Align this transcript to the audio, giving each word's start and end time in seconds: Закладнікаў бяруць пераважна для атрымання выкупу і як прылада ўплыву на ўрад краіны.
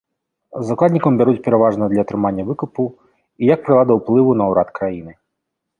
Закладнікаў 0.69 1.11
бяруць 1.19 1.43
пераважна 1.47 1.83
для 1.91 2.01
атрымання 2.07 2.43
выкупу 2.49 2.83
і 2.91 3.43
як 3.55 3.59
прылада 3.69 3.93
ўплыву 4.01 4.31
на 4.43 4.51
ўрад 4.55 4.69
краіны. 4.81 5.13